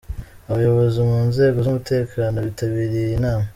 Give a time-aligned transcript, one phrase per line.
[0.49, 3.45] Abayobozi mu nzego z'umutekano bitabiriye iyi nama.